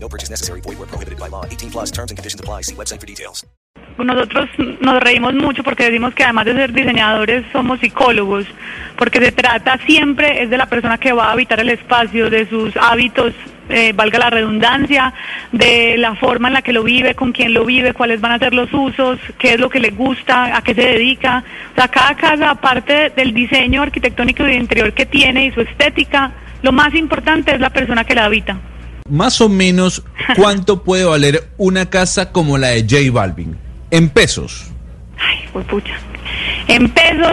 No 0.00 0.08
purchase 0.08 0.30
necessary. 0.30 0.60
Void 0.62 0.78
where 0.78 0.86
prohibited 0.86 1.18
by 1.18 1.28
law. 1.28 1.44
18 1.44 1.70
plus 1.70 1.90
terms 1.90 2.10
and 2.10 2.16
conditions 2.16 2.40
apply. 2.40 2.62
See 2.62 2.74
website 2.74 3.00
for 3.00 3.06
details. 3.06 3.44
Nosotros 3.98 4.48
nos 4.80 5.00
reímos 5.02 5.34
mucho 5.34 5.64
porque 5.64 5.84
decimos 5.84 6.14
que 6.14 6.22
además 6.22 6.44
de 6.44 6.54
ser 6.54 6.72
diseñadores 6.72 7.44
somos 7.52 7.80
psicólogos, 7.80 8.46
porque 8.96 9.18
se 9.18 9.32
trata 9.32 9.76
siempre 9.86 10.42
es 10.42 10.50
de 10.50 10.56
la 10.56 10.66
persona 10.66 10.98
que 10.98 11.12
va 11.12 11.26
a 11.26 11.32
habitar 11.32 11.58
el 11.58 11.68
espacio, 11.70 12.30
de 12.30 12.48
sus 12.48 12.76
hábitos, 12.76 13.34
eh, 13.68 13.92
valga 13.94 14.20
la 14.20 14.30
redundancia, 14.30 15.12
de 15.50 15.96
la 15.98 16.14
forma 16.14 16.46
en 16.46 16.54
la 16.54 16.62
que 16.62 16.72
lo 16.72 16.84
vive, 16.84 17.16
con 17.16 17.32
quién 17.32 17.52
lo 17.52 17.64
vive, 17.64 17.92
cuáles 17.92 18.20
van 18.20 18.32
a 18.32 18.38
ser 18.38 18.54
los 18.54 18.72
usos, 18.72 19.18
qué 19.36 19.54
es 19.54 19.60
lo 19.60 19.68
que 19.68 19.80
le 19.80 19.90
gusta, 19.90 20.56
a 20.56 20.62
qué 20.62 20.74
se 20.74 20.82
dedica. 20.82 21.42
O 21.72 21.74
sea, 21.74 21.88
cada 21.88 22.14
casa, 22.14 22.50
aparte 22.50 23.10
del 23.16 23.34
diseño 23.34 23.82
arquitectónico 23.82 24.44
y 24.44 24.46
de 24.46 24.54
interior 24.54 24.92
que 24.92 25.06
tiene 25.06 25.46
y 25.46 25.50
su 25.50 25.60
estética, 25.60 26.32
lo 26.62 26.70
más 26.70 26.94
importante 26.94 27.52
es 27.52 27.60
la 27.60 27.70
persona 27.70 28.04
que 28.04 28.14
la 28.14 28.26
habita. 28.26 28.58
Más 29.08 29.40
o 29.40 29.48
menos, 29.48 30.02
¿cuánto 30.36 30.82
puede 30.84 31.04
valer 31.04 31.48
una 31.56 31.86
casa 31.90 32.30
como 32.32 32.58
la 32.58 32.68
de 32.68 32.82
J 32.82 33.10
Balvin? 33.12 33.56
En 33.90 34.08
pesos. 34.10 34.70
Ay, 35.18 35.38
pues 35.52 35.64
pucha. 35.66 35.94
En 36.66 36.88
pesos. 36.90 37.32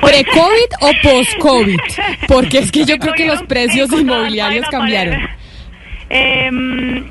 pues- 0.00 0.12
¿Pre-COVID 0.12 0.70
o 0.80 0.90
post-COVID? 1.02 1.78
Porque 2.28 2.58
es 2.58 2.70
que 2.70 2.84
yo 2.84 2.98
creo 2.98 3.14
que 3.14 3.26
los 3.26 3.42
precios 3.42 3.90
inmobiliarios 3.92 4.66
cambiaron. 4.70 5.18
Em, 6.10 7.04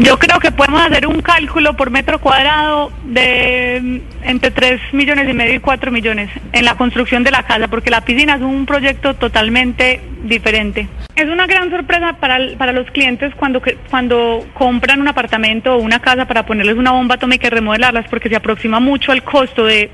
yo 0.00 0.18
creo 0.18 0.40
que 0.40 0.50
podemos 0.50 0.80
hacer 0.82 1.06
un 1.06 1.20
cálculo 1.20 1.76
por 1.76 1.90
metro 1.90 2.18
cuadrado 2.20 2.90
de 3.04 3.76
em, 3.76 4.00
entre 4.24 4.50
3 4.50 4.80
millones 4.92 5.28
y 5.28 5.32
medio 5.34 5.54
y 5.54 5.60
4 5.60 5.92
millones 5.92 6.30
en 6.52 6.64
la 6.64 6.74
construcción 6.76 7.22
de 7.22 7.30
la 7.30 7.44
casa, 7.44 7.68
porque 7.68 7.90
la 7.90 8.00
piscina 8.00 8.34
es 8.36 8.40
un 8.42 8.66
proyecto 8.66 9.14
totalmente 9.14 10.00
diferente. 10.22 10.88
Es 11.16 11.26
una 11.26 11.46
gran 11.46 11.70
sorpresa 11.70 12.14
para, 12.20 12.38
para 12.56 12.72
los 12.72 12.90
clientes 12.90 13.34
cuando, 13.36 13.62
cuando 13.90 14.46
compran 14.54 15.00
un 15.00 15.08
apartamento 15.08 15.74
o 15.74 15.78
una 15.78 16.00
casa 16.00 16.26
para 16.26 16.46
ponerles 16.46 16.76
una 16.76 16.92
bomba 16.92 17.16
atómica 17.16 17.46
y 17.46 17.50
remodelarlas, 17.50 18.06
porque 18.08 18.28
se 18.28 18.36
aproxima 18.36 18.80
mucho 18.80 19.12
al 19.12 19.22
costo 19.22 19.64
de 19.64 19.90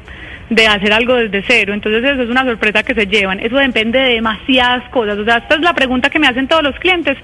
de 0.50 0.66
hacer 0.66 0.92
algo 0.92 1.14
desde 1.14 1.44
cero. 1.46 1.74
Entonces 1.74 2.02
eso 2.04 2.22
es 2.22 2.30
una 2.30 2.44
sorpresa 2.44 2.82
que 2.82 2.94
se 2.94 3.06
llevan. 3.06 3.40
Eso 3.40 3.56
depende 3.56 3.98
de 3.98 4.14
demasiadas 4.14 4.88
cosas. 4.90 5.18
O 5.18 5.24
sea, 5.24 5.38
esta 5.38 5.56
es 5.56 5.60
la 5.60 5.74
pregunta 5.74 6.10
que 6.10 6.18
me 6.18 6.26
hacen 6.26 6.48
todos 6.48 6.62
los 6.62 6.74
clientes, 6.76 7.16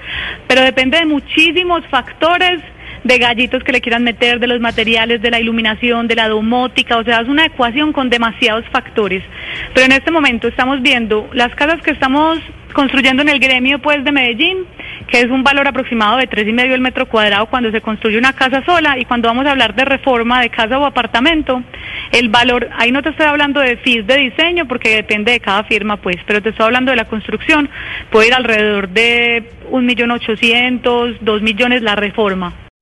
pero 0.47 0.63
depende 0.63 0.99
de 0.99 1.07
muchísimos 1.07 1.87
factores 1.89 2.61
de 3.03 3.19
gallitos 3.19 3.63
que 3.63 3.73
le 3.73 3.81
quieran 3.83 4.03
meter, 4.03 4.41
de 4.41 4.47
los 4.47 4.61
materiales, 4.61 5.21
de 5.21 5.31
la 5.31 5.39
iluminación, 5.39 6.09
de 6.09 6.15
la 6.15 6.29
domótica, 6.29 6.97
o 6.97 7.05
sea, 7.05 7.21
es 7.21 7.29
una 7.29 7.45
ecuación 7.45 7.93
con 7.93 8.09
demasiados 8.09 8.65
factores. 8.73 9.23
Pero 9.75 9.85
en 9.85 9.93
este 9.93 10.11
momento 10.11 10.49
estamos 10.49 10.81
viendo 10.81 11.29
las 11.35 11.55
casas 11.55 11.83
que 11.83 11.91
estamos 11.91 12.39
construyendo 12.75 13.23
en 13.23 13.31
el 13.31 13.39
gremio 13.39 13.79
pues 13.79 14.05
de 14.05 14.13
Medellín, 14.13 14.67
que 15.07 15.21
es 15.21 15.27
un 15.27 15.43
valor 15.43 15.67
aproximado 15.67 16.19
de 16.19 16.27
tres 16.27 16.47
y 16.47 16.53
medio 16.53 16.75
el 16.75 16.81
metro 16.81 17.07
cuadrado 17.07 17.47
cuando 17.47 17.71
se 17.71 17.81
construye 17.81 18.19
una 18.19 18.35
casa 18.35 18.63
sola 18.67 18.99
y 18.99 19.07
cuando 19.07 19.29
vamos 19.29 19.47
a 19.47 19.53
hablar 19.53 19.75
de 19.75 19.87
reforma 19.87 20.43
de 20.43 20.51
casa 20.51 20.79
o 20.79 20.85
apartamento, 20.85 21.63
el 22.13 22.29
valor, 22.29 22.69
ahí 22.77 22.93
no 22.93 23.03
te 23.03 23.11
estoy 23.11 23.27
hablando 23.27 23.61
de 23.61 23.79
fees 23.79 24.07
de 24.07 24.17
diseño 24.17 24.67
porque 24.67 24.97
depende 24.97 25.33
de 25.33 25.41
cada 25.41 25.65
firma 25.65 25.97
pues, 25.97 26.17
pero 26.27 26.43
te 26.43 26.51
estoy 26.51 26.67
hablando 26.67 26.91
de 26.91 26.97
la 26.97 27.07
construcción, 27.07 27.71
puede 28.11 28.29
ir 28.29 28.35
alrededor 28.35 28.89
de 28.89 29.51
un 29.71 29.87
millón 29.87 30.11
ochocientos, 30.11 31.17
dos 31.21 31.41
millones 31.41 31.81
la 31.83 31.97
reforma. 31.97 32.64